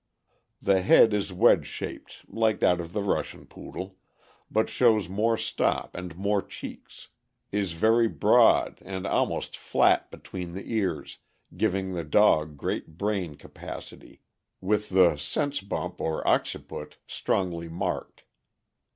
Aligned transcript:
The 0.59 0.81
head 0.81 1.13
is 1.13 1.31
wedge 1.31 1.67
shaped, 1.67 2.25
like 2.27 2.59
that 2.59 2.79
of 2.81 2.91
the 2.91 3.03
Russian 3.03 3.45
Poodle, 3.45 3.97
but 4.49 4.67
shows 4.67 5.07
more 5.07 5.37
stop 5.37 5.93
and 5.95 6.17
more 6.17 6.41
cheeks; 6.41 7.09
is 7.51 7.73
very 7.73 8.07
broad, 8.07 8.79
and 8.83 9.05
almost 9.05 9.55
flat 9.55 10.09
between 10.09 10.53
the 10.53 10.73
ears, 10.73 11.19
giving 11.55 11.93
the 11.93 12.03
dog 12.03 12.57
great 12.57 12.97
brain 12.97 13.35
capacity, 13.35 14.21
with 14.59 14.89
the" 14.89 15.17
sense 15.17 15.61
bump," 15.61 16.01
or 16.01 16.27
occiput, 16.27 16.97
strongly 17.05 17.69
marked. 17.69 18.23